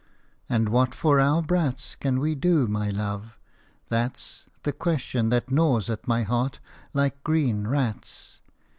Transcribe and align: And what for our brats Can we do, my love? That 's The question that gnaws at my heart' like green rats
And 0.49 0.69
what 0.69 0.95
for 0.95 1.19
our 1.19 1.43
brats 1.43 1.93
Can 1.93 2.19
we 2.19 2.33
do, 2.33 2.65
my 2.65 2.89
love? 2.89 3.37
That 3.89 4.17
's 4.17 4.47
The 4.63 4.73
question 4.73 5.29
that 5.29 5.51
gnaws 5.51 5.91
at 5.91 6.07
my 6.07 6.23
heart' 6.23 6.59
like 6.91 7.23
green 7.23 7.67
rats 7.67 8.41